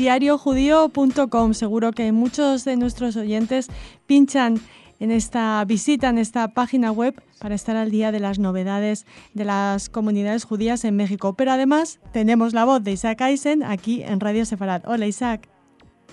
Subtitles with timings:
[0.00, 1.52] diariojudío.com.
[1.52, 3.68] Seguro que muchos de nuestros oyentes
[4.06, 4.58] pinchan
[4.98, 9.04] en esta visita, en esta página web, para estar al día de las novedades
[9.34, 11.34] de las comunidades judías en México.
[11.34, 14.82] Pero además tenemos la voz de Isaac Eisen aquí en Radio Sefarad.
[14.86, 15.59] Hola Isaac.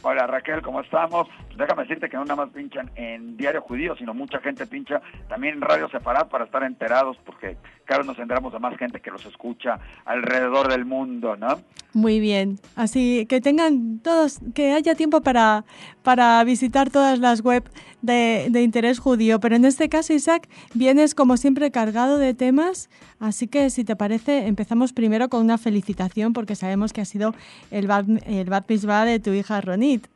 [0.02, 1.28] Hola Raquel, ¿cómo estamos?
[1.58, 5.56] Déjame decirte que no nada más pinchan en Diario Judío, sino mucha gente pincha también
[5.56, 7.58] en Radio Sefarad para estar enterados, porque
[7.96, 11.60] vez nos enteramos de más gente que los escucha alrededor del mundo, ¿no?
[11.94, 15.66] Muy bien, así que tengan todos, que haya tiempo para,
[16.04, 17.72] para visitar todas las webs
[18.02, 23.48] de interés judío, pero en este caso, Isaac, vienes como siempre cargado de temas, así
[23.48, 27.34] que si te parece, empezamos primero con una felicitación, porque sabemos que ha sido
[27.72, 30.08] el bat, el bat mitzvah de tu hija Ronit.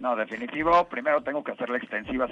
[0.00, 0.84] No, definitivo.
[0.88, 2.26] Primero tengo que hacerle extensiva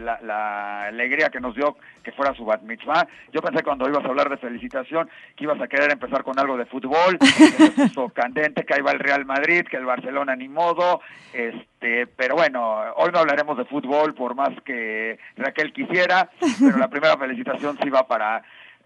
[0.00, 3.06] la, la, alegría que nos dio que fuera su bat mitzvah.
[3.30, 6.56] Yo pensé cuando ibas a hablar de felicitación que ibas a querer empezar con algo
[6.56, 10.48] de fútbol, que se candente, que ahí va el Real Madrid, que el Barcelona ni
[10.48, 11.02] modo.
[11.34, 16.88] Este, pero bueno, hoy no hablaremos de fútbol por más que Raquel quisiera, pero la
[16.88, 18.42] primera felicitación sí va para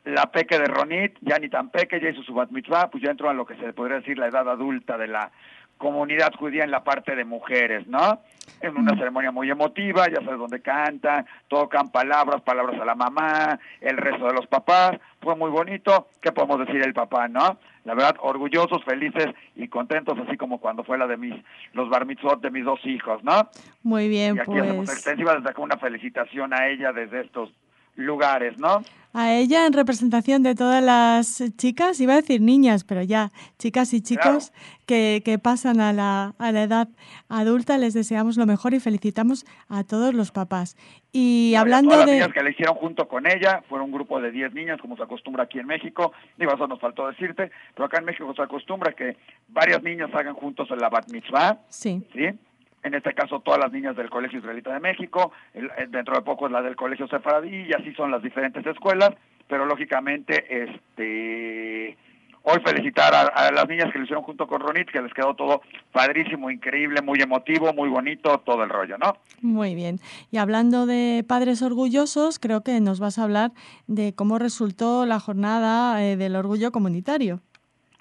[0.09, 3.11] la peque de Ronit, ya ni tan peque, ya hizo su bat mitzvah, pues ya
[3.11, 5.31] entró a lo que se podría decir la edad adulta de la
[5.77, 8.21] comunidad judía en la parte de mujeres, ¿no?
[8.61, 13.61] En una ceremonia muy emotiva, ya sabes dónde cantan, tocan palabras, palabras a la mamá,
[13.81, 17.59] el resto de los papás, fue muy bonito, ¿qué podemos decir el papá, no?
[17.85, 21.35] La verdad, orgullosos, felices y contentos, así como cuando fue la de mis,
[21.75, 23.49] los bar mitzvot de mis dos hijos, ¿no?
[23.83, 24.63] Muy bien, y aquí pues...
[24.63, 27.51] hacemos extensiva desde acá una felicitación a ella desde estos
[27.99, 28.83] lugares, ¿no?
[29.15, 33.95] A ella en representación de todas las chicas, iba a decir niñas, pero ya, chicas
[33.95, 34.53] y chicos
[34.87, 36.89] que, que, pasan a la, a la edad
[37.29, 40.77] adulta, les deseamos lo mejor y felicitamos a todos los papás.
[41.11, 42.13] Y hablando todas de...
[42.13, 44.97] Las niñas que le hicieron junto con ella, fueron un grupo de 10 niñas, como
[44.97, 48.43] se acostumbra aquí en México, digo, eso nos faltó decirte, pero acá en México se
[48.43, 49.17] acostumbra que
[49.49, 52.07] varias niñas hagan juntos el bat mitzvah, sí.
[52.13, 52.29] ¿sí?
[52.83, 56.47] En este caso todas las niñas del Colegio Israelita de México, el, dentro de poco
[56.47, 59.11] es la del Colegio Sefaradí y así son las diferentes escuelas,
[59.49, 61.97] pero lógicamente este
[62.43, 65.35] hoy felicitar a, a, las niñas que lo hicieron junto con Ronit, que les quedó
[65.35, 65.61] todo
[65.93, 69.19] padrísimo, increíble, muy emotivo, muy bonito, todo el rollo, ¿no?
[69.43, 69.99] Muy bien.
[70.31, 73.53] Y hablando de padres orgullosos, creo que nos vas a hablar
[73.87, 77.41] de cómo resultó la jornada eh, del orgullo comunitario.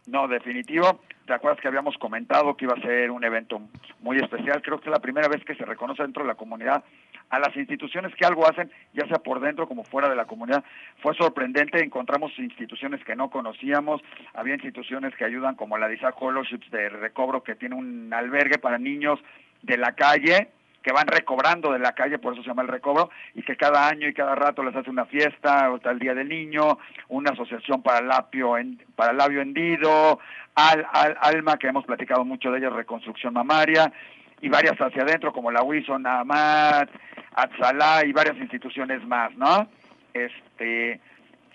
[0.07, 1.01] No, definitivo.
[1.27, 3.61] ¿Te acuerdas que habíamos comentado que iba a ser un evento
[3.99, 4.61] muy especial?
[4.61, 6.85] Creo que es la primera vez que se reconoce dentro de la comunidad
[7.29, 10.63] a las instituciones que algo hacen, ya sea por dentro como fuera de la comunidad.
[11.01, 14.01] Fue sorprendente, encontramos instituciones que no conocíamos,
[14.35, 18.57] había instituciones que ayudan como la de Isaac Scholarships de recobro que tiene un albergue
[18.57, 19.19] para niños
[19.63, 20.51] de la calle,
[20.87, 23.89] que van recobrando de la calle, por eso se llama el recobro, y que cada
[23.89, 27.31] año y cada rato les hace una fiesta, o está el Día del Niño, una
[27.31, 28.55] asociación para el labio,
[28.95, 30.17] para labio hendido,
[30.55, 33.91] al, al, Alma, que hemos platicado mucho de ella, reconstrucción mamaria,
[34.39, 36.89] y varias hacia adentro, como la Wison, Amat,
[37.35, 39.67] Atzalá y varias instituciones más, ¿no?
[40.13, 41.01] Este,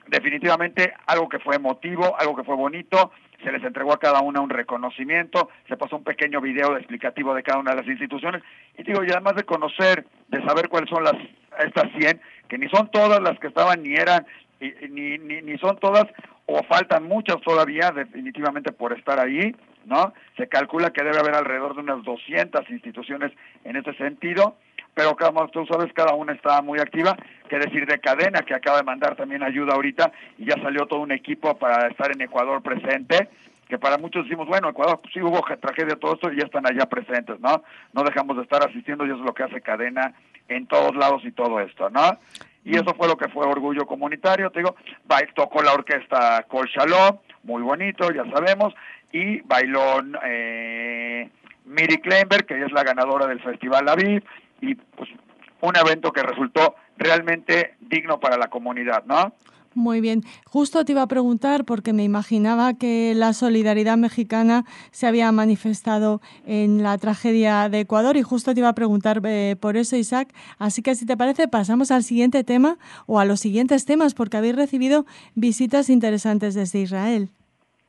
[0.09, 4.41] definitivamente algo que fue emotivo, algo que fue bonito, se les entregó a cada una
[4.41, 8.43] un reconocimiento, se pasó un pequeño video explicativo de cada una de las instituciones,
[8.79, 11.15] y digo, y además de conocer, de saber cuáles son las,
[11.59, 14.27] estas 100, que ni son todas las que estaban, ni eran,
[14.61, 16.07] ni, ni, ni son todas,
[16.47, 19.55] o faltan muchas todavía, definitivamente por estar ahí,
[19.85, 20.13] ¿no?
[20.37, 23.33] Se calcula que debe haber alrededor de unas 200 instituciones
[23.65, 24.57] en ese sentido,
[24.95, 27.17] pero como tú sabes, cada una está muy activa,
[27.49, 31.01] que decir de cadena, que acaba de mandar también ayuda ahorita, y ya salió todo
[31.01, 33.29] un equipo para estar en Ecuador presente,
[33.69, 36.67] que para muchos decimos, bueno, Ecuador pues, sí hubo tragedia, todo esto, y ya están
[36.67, 37.63] allá presentes, ¿no?
[37.95, 40.13] No dejamos de estar asistiendo, y eso es lo que hace cadena
[40.49, 42.19] en todos lados y todo esto, ¿no?
[42.65, 44.77] Y eso fue lo que fue Orgullo Comunitario, te digo,
[45.35, 48.75] tocó la orquesta Col Shalom, muy bonito, ya sabemos,
[49.11, 51.29] y bailó eh,
[51.65, 54.23] Miri Kleinberg, que es la ganadora del Festival Aviv,
[54.63, 55.11] y pues
[55.61, 59.35] un evento que resultó realmente digno para la comunidad, ¿no?
[59.75, 60.21] Muy bien.
[60.47, 66.21] Justo te iba a preguntar porque me imaginaba que la solidaridad mexicana se había manifestado
[66.47, 70.29] en la tragedia de Ecuador y justo te iba a preguntar eh, por eso, Isaac.
[70.59, 72.77] Así que si te parece, pasamos al siguiente tema
[73.07, 77.31] o a los siguientes temas porque habéis recibido visitas interesantes desde Israel.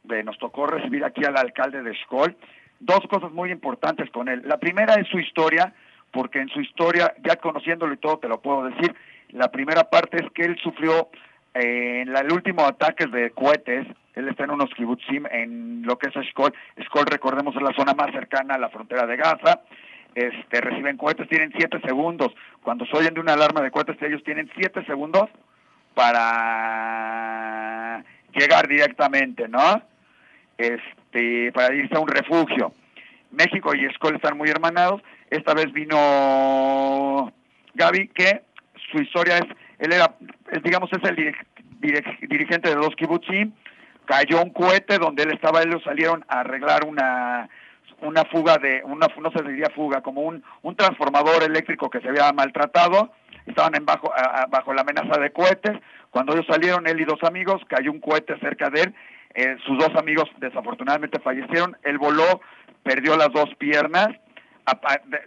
[0.10, 2.38] Eh, nos tocó recibir aquí al alcalde de Shkol.
[2.80, 4.42] Dos cosas muy importantes con él.
[4.46, 5.74] La primera es su historia,
[6.14, 8.96] porque en su historia, ya conociéndolo y todo, te lo puedo decir,
[9.30, 11.10] la primera parte es que él sufrió
[11.56, 16.10] eh, en el último ataque de cohetes, él está en unos kibutzim en lo que
[16.10, 16.54] es Eshkol.
[16.76, 19.62] Eshkol, recordemos, es la zona más cercana a la frontera de Gaza.
[20.14, 22.32] Este, reciben cohetes, tienen siete segundos.
[22.62, 25.32] Cuando se oyen de una alarma de cohetes, ellos tienen siete segundos
[25.96, 26.44] para
[28.36, 29.82] llegar directamente, ¿no?
[30.60, 32.72] Este, para irse a un refugio
[33.34, 35.02] México y Escol están muy hermanados.
[35.34, 37.34] Esta vez vino
[37.74, 38.44] Gaby, que
[38.92, 39.46] su historia es,
[39.80, 40.14] él era,
[40.64, 41.36] digamos, es el
[42.30, 43.52] dirigente de dos kibbutzim,
[44.06, 47.50] cayó un cohete donde él estaba, ellos salieron a arreglar una
[48.02, 52.10] una fuga de, una, no se diría fuga, como un, un transformador eléctrico que se
[52.10, 53.12] había maltratado,
[53.48, 54.12] estaban en bajo,
[54.50, 55.80] bajo la amenaza de cohetes,
[56.12, 58.96] cuando ellos salieron, él y dos amigos, cayó un cohete cerca de él,
[59.34, 62.42] eh, sus dos amigos desafortunadamente fallecieron, él voló,
[62.84, 64.10] perdió las dos piernas,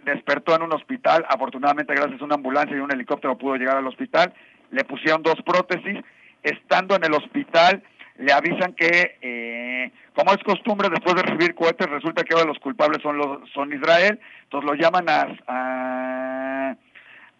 [0.03, 3.87] despertó en un hospital, afortunadamente gracias a una ambulancia y un helicóptero pudo llegar al
[3.87, 4.33] hospital,
[4.71, 6.03] le pusieron dos prótesis,
[6.43, 7.83] estando en el hospital
[8.17, 12.59] le avisan que, eh, como es costumbre, después de recibir cohetes, resulta que ahora los
[12.59, 16.75] culpables son los son Israel, entonces lo llaman a, a,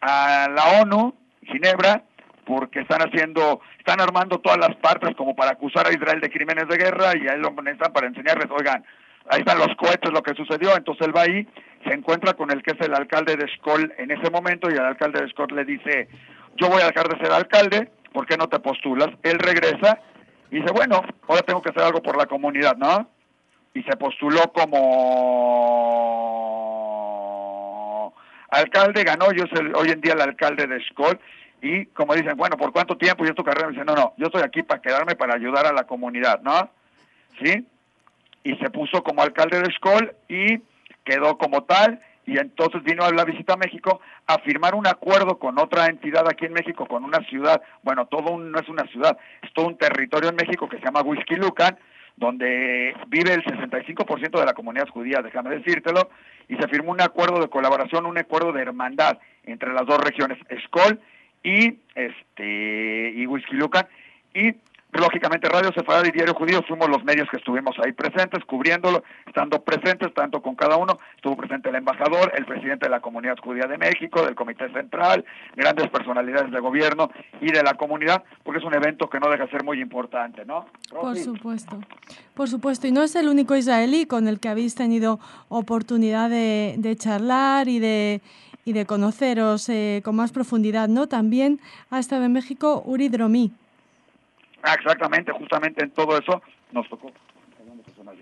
[0.01, 2.03] a la ONU, Ginebra,
[2.45, 6.67] porque están haciendo, están armando todas las partes como para acusar a Israel de crímenes
[6.67, 8.85] de guerra y ahí lo necesitan para enseñarles, oigan,
[9.29, 11.47] ahí están los cohetes, lo que sucedió, entonces él va ahí,
[11.85, 14.85] se encuentra con el que es el alcalde de Skoll en ese momento y el
[14.85, 16.07] alcalde de Skoll le dice,
[16.55, 19.09] yo voy a dejar de ser alcalde, ¿por qué no te postulas?
[19.23, 19.99] Él regresa
[20.51, 23.09] y dice, bueno, ahora tengo que hacer algo por la comunidad, ¿no?
[23.73, 25.37] Y se postuló como
[28.49, 31.19] alcalde, ganó, yo soy hoy en día el alcalde de Skoll
[31.61, 33.25] y como dicen, bueno, ¿por cuánto tiempo?
[33.25, 35.83] Y esto carrera, dice, no, no, yo estoy aquí para quedarme, para ayudar a la
[35.85, 36.69] comunidad, ¿no?
[37.41, 37.67] ¿Sí?
[38.47, 40.59] Y se puso como alcalde de Skoll y
[41.03, 45.37] quedó como tal, y entonces vino a la visita a México a firmar un acuerdo
[45.37, 49.17] con otra entidad aquí en México, con una ciudad, bueno, todo no es una ciudad,
[49.41, 51.77] es todo un territorio en México que se llama Whisky Lucan,
[52.15, 56.09] donde vive el 65% de la comunidad judía, déjame decírtelo,
[56.47, 60.37] y se firmó un acuerdo de colaboración, un acuerdo de hermandad entre las dos regiones,
[60.67, 61.01] Skoll
[61.43, 63.87] y este y Whisky Lucan
[64.33, 64.55] y
[64.93, 69.61] lógicamente Radio Sefarad y Diario Judío fuimos los medios que estuvimos ahí presentes, cubriéndolo, estando
[69.61, 73.67] presentes tanto con cada uno, estuvo presente el embajador, el presidente de la Comunidad Judía
[73.67, 75.25] de México, del Comité Central,
[75.55, 77.09] grandes personalidades de gobierno
[77.41, 80.45] y de la comunidad, porque es un evento que no deja de ser muy importante,
[80.45, 80.65] ¿no?
[80.89, 81.79] Por supuesto,
[82.33, 85.19] por supuesto, y no es el único israelí con el que habéis tenido
[85.49, 88.21] oportunidad de, de charlar y de
[88.67, 91.07] y de conoceros eh, con más profundidad, ¿no?
[91.07, 93.53] También ha estado en México Uri Dromi.
[94.67, 96.41] Ah, exactamente, justamente en todo eso
[96.73, 97.09] nos tocó,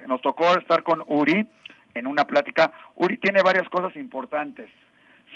[0.06, 1.44] nos tocó estar con Uri
[1.96, 2.72] en una plática.
[2.94, 4.70] Uri tiene varias cosas importantes,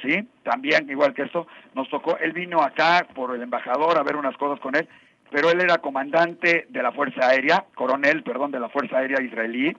[0.03, 0.27] ¿sí?
[0.44, 4.38] También, igual que esto, nos tocó, él vino acá por el embajador a ver unas
[4.38, 4.88] cosas con él,
[5.31, 9.75] pero él era comandante de la Fuerza Aérea, coronel, perdón, de la Fuerza Aérea israelí,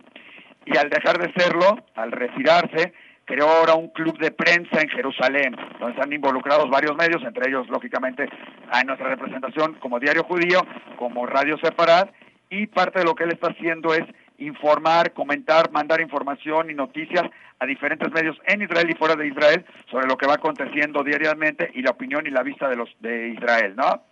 [0.67, 2.93] y al dejar de serlo, al retirarse,
[3.31, 7.69] creó ahora un club de prensa en Jerusalén, donde están involucrados varios medios, entre ellos,
[7.69, 8.29] lógicamente,
[8.73, 10.67] a nuestra representación como Diario Judío,
[10.97, 12.09] como Radio Separad,
[12.50, 14.03] y parte de lo que él está haciendo es
[14.38, 17.23] informar, comentar, mandar información y noticias
[17.61, 21.71] a diferentes medios en Israel y fuera de Israel sobre lo que va aconteciendo diariamente
[21.73, 24.03] y la opinión y la vista de los de Israel, ¿no?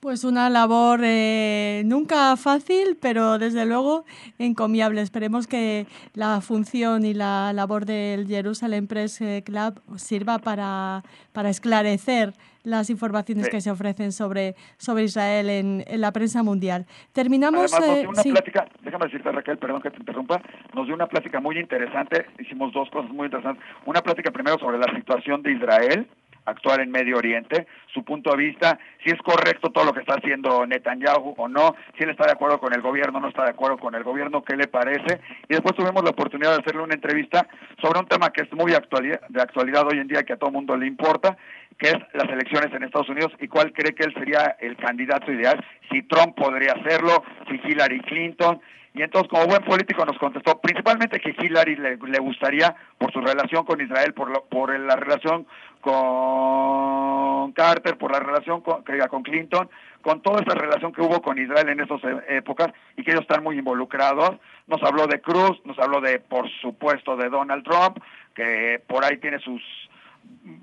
[0.00, 4.04] Pues una labor eh, nunca fácil, pero desde luego
[4.38, 5.00] encomiable.
[5.00, 11.02] Esperemos que la función y la labor del Jerusalem Press eh, Club sirva para,
[11.32, 16.86] para esclarecer las informaciones que se ofrecen sobre, sobre Israel en, en la prensa mundial.
[17.12, 17.72] Terminamos.
[17.74, 20.40] Además, nos dio una plática, déjame decirte Raquel, perdón que te interrumpa,
[20.74, 23.64] nos dio una plática muy interesante, hicimos dos cosas muy interesantes.
[23.84, 26.06] Una plática primero sobre la situación de Israel
[26.48, 30.14] actuar en Medio Oriente, su punto de vista, si es correcto todo lo que está
[30.14, 33.50] haciendo Netanyahu o no, si él está de acuerdo con el gobierno, no está de
[33.50, 35.20] acuerdo con el gobierno, qué le parece.
[35.48, 37.46] Y después tuvimos la oportunidad de hacerle una entrevista
[37.80, 40.50] sobre un tema que es muy actualidad, de actualidad hoy en día, que a todo
[40.50, 41.36] mundo le importa,
[41.78, 45.32] que es las elecciones en Estados Unidos y cuál cree que él sería el candidato
[45.32, 48.60] ideal, si Trump podría hacerlo, si Hillary Clinton,
[48.98, 53.64] y entonces, como buen político, nos contestó principalmente que Hillary le, gustaría, por su relación
[53.64, 55.46] con Israel, por, lo, por la relación
[55.80, 59.70] con Carter, por la relación con, con Clinton,
[60.02, 63.44] con toda esa relación que hubo con Israel en esas épocas y que ellos están
[63.44, 64.36] muy involucrados.
[64.66, 67.98] Nos habló de Cruz, nos habló de, por supuesto, de Donald Trump,
[68.34, 69.62] que por ahí tiene sus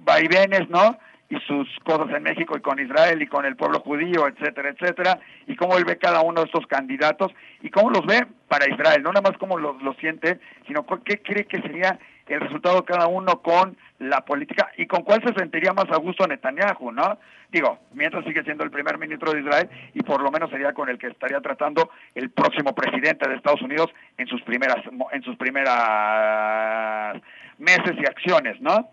[0.03, 0.97] vaivenes, ¿no?
[1.29, 5.19] Y sus cosas en México y con Israel y con el pueblo judío, etcétera, etcétera,
[5.47, 9.01] y cómo él ve cada uno de estos candidatos y cómo los ve para Israel,
[9.01, 13.07] no nada más cómo los, siente, sino qué cree que sería el resultado de cada
[13.07, 17.17] uno con la política y con cuál se sentiría más a gusto Netanyahu, ¿no?
[17.51, 20.89] Digo, mientras sigue siendo el primer ministro de Israel y por lo menos sería con
[20.89, 24.77] el que estaría tratando el próximo presidente de Estados Unidos en sus primeras
[25.11, 27.21] en sus primeras
[27.57, 28.89] meses y acciones, ¿no?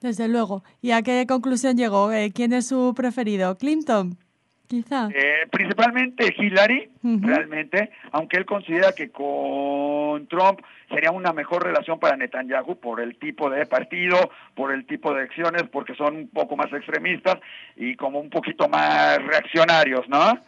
[0.00, 0.64] Desde luego.
[0.80, 2.12] ¿Y a qué conclusión llegó?
[2.12, 3.56] Eh, ¿Quién es su preferido?
[3.58, 4.16] ¿Clinton?
[4.70, 5.08] quizá.
[5.12, 12.16] Eh, principalmente Hillary, realmente, aunque él considera que con Trump sería una mejor relación para
[12.16, 16.56] Netanyahu por el tipo de partido, por el tipo de acciones, porque son un poco
[16.56, 17.38] más extremistas
[17.76, 20.38] y como un poquito más reaccionarios, ¿no?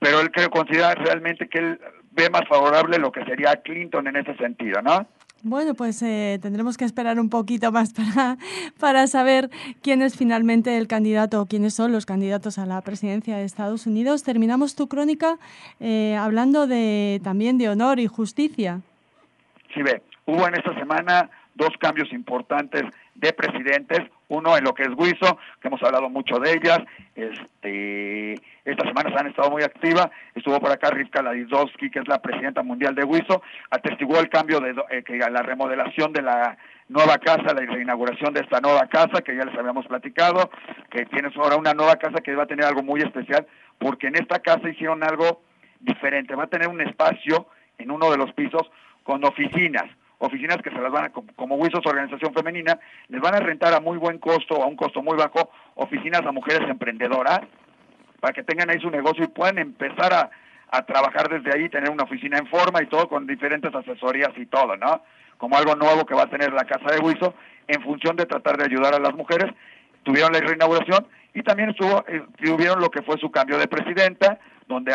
[0.00, 4.16] Pero él creo considera realmente que él ve más favorable lo que sería Clinton en
[4.16, 5.06] ese sentido, ¿no?
[5.44, 8.36] Bueno, pues eh, tendremos que esperar un poquito más para,
[8.80, 9.50] para saber
[9.82, 13.86] quién es finalmente el candidato o quiénes son los candidatos a la presidencia de Estados
[13.86, 14.24] Unidos.
[14.24, 15.38] Terminamos tu crónica
[15.78, 18.80] eh, hablando de también de honor y justicia.
[19.72, 24.84] Sí, ve, hubo en esta semana dos cambios importantes de presidentes, uno en lo que
[24.84, 26.80] es Guiso, que hemos hablado mucho de ellas,
[27.14, 32.20] este, estas semanas han estado muy activas, estuvo por acá Rivka Ladizowski, que es la
[32.20, 36.56] presidenta mundial de Guiso, atestiguó el cambio de eh, que la remodelación de la
[36.88, 40.50] nueva casa, la reinauguración de esta nueva casa, que ya les habíamos platicado,
[40.90, 43.46] que tiene ahora una nueva casa que va a tener algo muy especial,
[43.78, 45.42] porque en esta casa hicieron algo
[45.80, 47.46] diferente, va a tener un espacio
[47.78, 48.70] en uno de los pisos
[49.02, 49.84] con oficinas,
[50.18, 53.80] oficinas que se las van a, como Wisos Organización Femenina, les van a rentar a
[53.80, 57.40] muy buen costo, a un costo muy bajo, oficinas a mujeres emprendedoras,
[58.20, 60.30] para que tengan ahí su negocio y puedan empezar a,
[60.70, 64.46] a trabajar desde ahí, tener una oficina en forma y todo con diferentes asesorías y
[64.46, 65.02] todo, ¿no?
[65.38, 67.34] Como algo nuevo que va a tener la Casa de Wiso
[67.68, 69.52] en función de tratar de ayudar a las mujeres.
[70.02, 74.38] Tuvieron la reinauguración y también estuvo, eh, tuvieron lo que fue su cambio de presidenta,
[74.66, 74.92] donde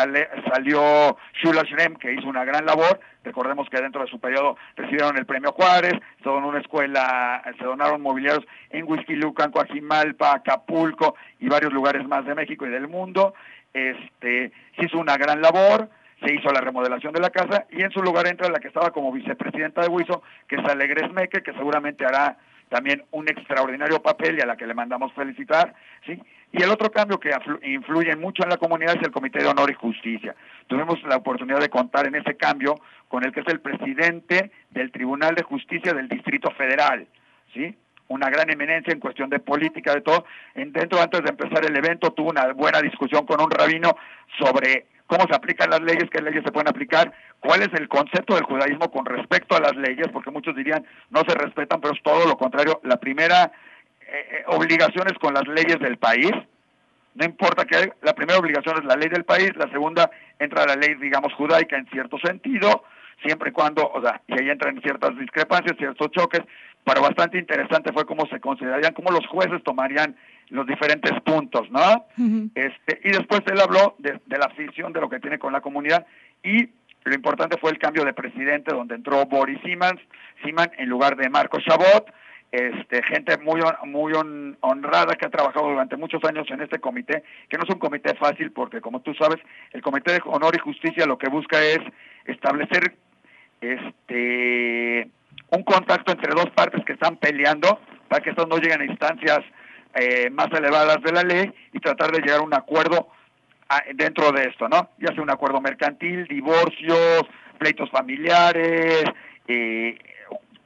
[0.52, 3.00] salió Shula Shrem, que hizo una gran labor.
[3.24, 7.64] Recordemos que dentro de su periodo recibieron el premio Juárez, se donó una escuela, se
[7.64, 13.34] donaron mobiliarios en Huizquilucan, Coajimalpa, Acapulco y varios lugares más de México y del mundo.
[13.72, 15.88] Este, se hizo una gran labor,
[16.24, 18.92] se hizo la remodelación de la casa y en su lugar entra la que estaba
[18.92, 22.38] como vicepresidenta de Huizo, que es Alegres Meque, que seguramente hará
[22.74, 26.20] también un extraordinario papel y a la que le mandamos felicitar, ¿sí?
[26.50, 27.30] Y el otro cambio que
[27.62, 30.34] influye mucho en la comunidad es el Comité de Honor y Justicia.
[30.66, 32.74] Tuvimos la oportunidad de contar en ese cambio
[33.06, 37.06] con el que es el presidente del Tribunal de Justicia del Distrito Federal,
[37.52, 37.76] ¿sí?
[38.08, 40.26] Una gran eminencia en cuestión de política, de todo.
[40.54, 43.96] En, dentro, antes de empezar el evento, tuvo una buena discusión con un rabino
[44.38, 48.34] sobre cómo se aplican las leyes, qué leyes se pueden aplicar, cuál es el concepto
[48.34, 52.02] del judaísmo con respecto a las leyes, porque muchos dirían no se respetan, pero es
[52.02, 52.80] todo lo contrario.
[52.84, 53.52] La primera
[54.00, 56.30] eh, eh, obligaciones con las leyes del país.
[57.14, 60.74] No importa que la primera obligación es la ley del país, la segunda entra la
[60.74, 62.84] ley, digamos, judaica en cierto sentido,
[63.24, 66.42] siempre y cuando, o sea, y ahí entran ciertas discrepancias, ciertos choques,
[66.84, 70.16] pero bastante interesante fue cómo se considerarían, cómo los jueces tomarían
[70.50, 72.06] los diferentes puntos, ¿no?
[72.54, 75.62] este, y después él habló de, de, la afición, de lo que tiene con la
[75.62, 76.06] comunidad,
[76.42, 76.68] y
[77.04, 80.00] lo importante fue el cambio de presidente, donde entró Boris Simans,
[80.42, 82.12] Siman en lugar de Marco Chabot,
[82.54, 84.12] este, gente muy, muy
[84.60, 88.14] honrada que ha trabajado durante muchos años en este comité, que no es un comité
[88.14, 89.40] fácil porque como tú sabes,
[89.72, 91.80] el Comité de Honor y Justicia lo que busca es
[92.26, 92.94] establecer
[93.60, 95.10] este
[95.50, 99.40] un contacto entre dos partes que están peleando para que estos no lleguen a instancias
[99.94, 103.08] eh, más elevadas de la ley y tratar de llegar a un acuerdo
[103.68, 104.90] ah, dentro de esto, ¿no?
[104.98, 107.22] Ya sea un acuerdo mercantil, divorcios,
[107.58, 109.04] pleitos familiares,
[109.46, 109.98] eh,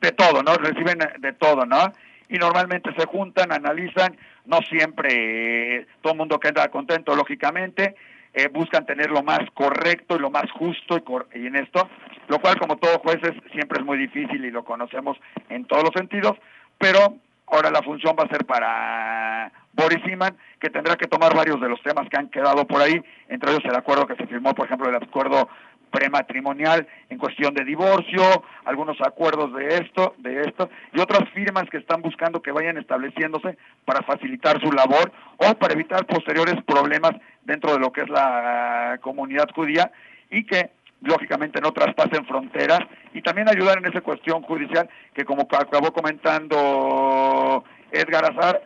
[0.00, 0.54] de todo, ¿no?
[0.54, 1.92] Reciben de todo, ¿no?
[2.28, 7.96] Y normalmente se juntan, analizan, no siempre eh, todo el mundo queda contento, lógicamente,
[8.34, 11.88] eh, buscan tener lo más correcto y lo más justo y, y, en esto,
[12.28, 15.18] lo cual como todos jueces siempre es muy difícil y lo conocemos
[15.48, 16.36] en todos los sentidos,
[16.78, 17.16] pero
[17.46, 21.68] ahora la función va a ser para Boris Iman, que tendrá que tomar varios de
[21.68, 24.66] los temas que han quedado por ahí, entre ellos el acuerdo que se firmó, por
[24.66, 25.48] ejemplo, el acuerdo
[25.90, 28.22] prematrimonial en cuestión de divorcio,
[28.64, 33.56] algunos acuerdos de esto, de esto, y otras firmas que están buscando que vayan estableciéndose
[33.84, 37.12] para facilitar su labor o para evitar posteriores problemas
[37.44, 39.90] dentro de lo que es la comunidad judía
[40.30, 42.80] y que lógicamente no traspasen fronteras
[43.14, 48.62] y también ayudar en esa cuestión judicial que como acabó comentando Edgar Azar,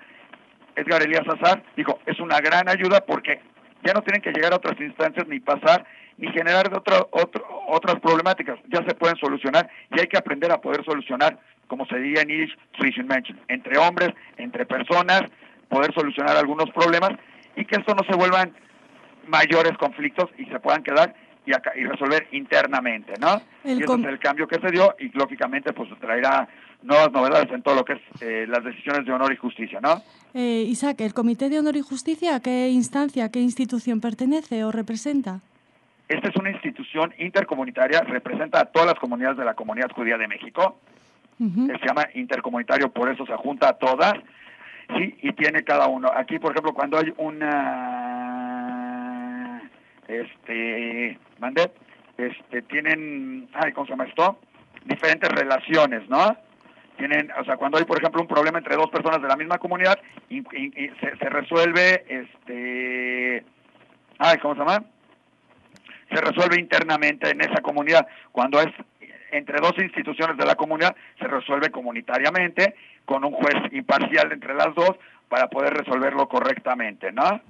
[0.75, 3.41] Edgar Elías Azar, dijo, es una gran ayuda porque
[3.85, 5.85] ya no tienen que llegar a otras instancias ni pasar
[6.19, 7.09] ni generar otro,
[7.69, 8.59] otras problemáticas.
[8.69, 12.29] Ya se pueden solucionar y hay que aprender a poder solucionar, como se diría en
[12.29, 12.57] Yiddish,
[13.49, 15.23] entre hombres, entre personas,
[15.69, 17.13] poder solucionar algunos problemas
[17.57, 18.55] y que esto no se vuelvan
[19.27, 21.15] mayores conflictos y se puedan quedar
[21.47, 23.41] y, acá, y resolver internamente, ¿no?
[23.65, 26.49] y ese es el cambio que se dio y lógicamente pues traerá
[26.83, 30.03] nuevas novedades en todo lo que es eh, las decisiones de honor y justicia, ¿no?
[30.35, 34.65] Eh, Isaac, ¿el Comité de Honor y Justicia a qué instancia, a qué institución pertenece
[34.65, 35.41] o representa?
[36.09, 40.29] Esta es una institución intercomunitaria, representa a todas las comunidades de la comunidad judía de
[40.29, 40.79] México.
[41.39, 44.15] Se llama intercomunitario, por eso se junta a todas.
[44.97, 46.09] Sí, y tiene cada uno.
[46.15, 48.02] Aquí, por ejemplo, cuando hay una
[50.21, 51.71] este, mandé,
[52.19, 54.39] este, tienen, ay, ¿cómo se llama esto?
[54.85, 56.37] Diferentes relaciones, ¿no?
[56.97, 59.59] Tienen, o sea, cuando hay, por ejemplo, un problema entre dos personas de la misma
[59.59, 63.45] comunidad, se, resuelve, este,
[64.19, 64.85] ay, ¿cómo se llama?
[66.11, 68.07] Se resuelve internamente en esa comunidad.
[68.31, 68.69] Cuando es
[69.31, 72.75] entre dos instituciones de la comunidad, se resuelve comunitariamente
[73.07, 74.93] con un juez imparcial entre las dos
[75.29, 77.41] para poder resolverlo correctamente, ¿no?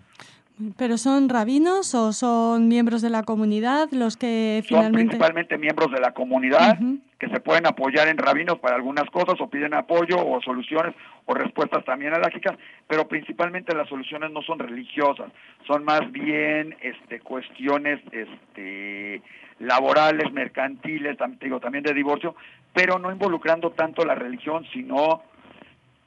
[0.76, 4.99] ¿Pero son rabinos o son miembros de la comunidad los que finalmente...?
[4.99, 6.78] Son principalmente miembros de la comunidad
[7.18, 10.94] que se pueden apoyar en rabinos para algunas cosas o piden apoyo o soluciones
[11.26, 15.30] o respuestas también alógicas, pero principalmente las soluciones no son religiosas,
[15.66, 19.23] son más bien este, cuestiones este,
[19.61, 22.35] laborales, mercantiles, digo, también de divorcio,
[22.73, 25.23] pero no involucrando tanto la religión, sino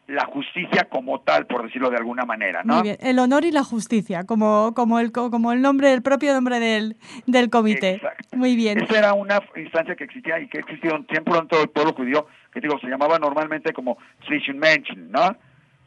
[0.08, 2.76] la justicia como tal, por decirlo de alguna manera, ¿no?
[2.76, 6.34] Muy bien, el honor y la justicia, como, como, el, como el nombre, el propio
[6.34, 7.96] nombre del, del comité.
[7.96, 8.38] Exacto.
[8.38, 8.82] Muy bien.
[8.82, 12.28] Esa era una instancia que existía y que existió siempre en todo el pueblo judío,
[12.54, 13.98] que digo, se llamaba normalmente como
[14.54, 15.36] Menschen, ¿no?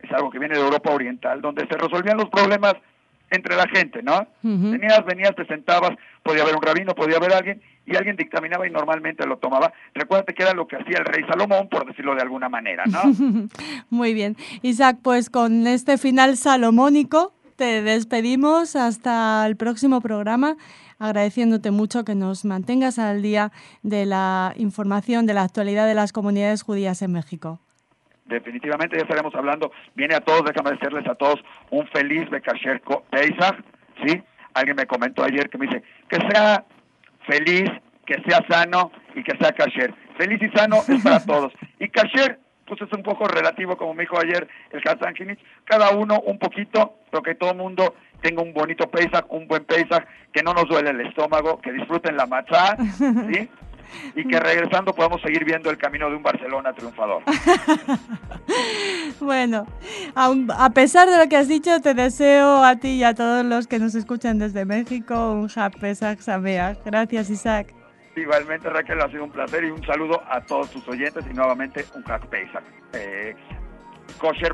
[0.01, 2.75] Es algo que viene de Europa Oriental, donde se resolvían los problemas
[3.31, 4.27] entre la gente, ¿no?
[4.43, 5.93] Venías, venías, te sentabas,
[6.23, 9.73] podía haber un rabino, podía haber alguien, y alguien dictaminaba y normalmente lo tomaba.
[9.95, 13.01] Recuérdate que era lo que hacía el rey Salomón, por decirlo de alguna manera, ¿no?
[13.91, 14.37] Muy bien.
[14.63, 20.57] Isaac, pues con este final salomónico te despedimos hasta el próximo programa,
[20.99, 26.13] agradeciéndote mucho que nos mantengas al día de la información de la actualidad de las
[26.13, 27.61] comunidades judías en México
[28.29, 29.73] definitivamente ya estaremos hablando.
[29.95, 32.81] Viene a todos, déjame decirles a todos un feliz Bekasher
[33.11, 33.57] Pesach,
[34.05, 34.23] ¿sí?
[34.55, 36.65] Alguien me comentó ayer que me dice que sea
[37.27, 37.71] feliz,
[38.07, 39.95] que sea sano y que sea kasher.
[40.17, 41.53] Feliz y sano es para todos.
[41.79, 45.91] Y kasher, pues es un poco relativo, como me dijo ayer el Hassan Kinich, cada
[45.91, 50.07] uno un poquito, pero que todo el mundo tenga un bonito Pesach, un buen Pesach,
[50.33, 52.77] que no nos duele el estómago, que disfruten la matzá,
[53.33, 53.49] ¿sí?
[54.15, 57.23] y que regresando podamos seguir viendo el camino de un Barcelona triunfador.
[59.21, 59.67] bueno,
[60.15, 63.67] a, pesar de lo que has dicho, te deseo a ti y a todos los
[63.67, 66.79] que nos escuchan desde México un Happy Sameach.
[66.85, 67.75] Gracias, Isaac.
[68.17, 71.85] Igualmente, Raquel, ha sido un placer y un saludo a todos tus oyentes y nuevamente
[71.95, 72.65] un Happy Pesach.
[72.93, 73.37] Eh,
[74.19, 74.53] Kosher.